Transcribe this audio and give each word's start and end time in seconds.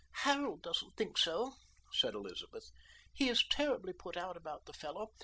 "Harold 0.23 0.63
doesn't 0.63 0.97
think 0.97 1.15
so," 1.15 1.53
said 1.91 2.15
Elizabeth. 2.15 2.71
"He 3.13 3.29
is 3.29 3.45
terribly 3.51 3.93
put 3.93 4.17
out 4.17 4.35
about 4.35 4.65
the 4.65 4.73
fellow. 4.73 5.11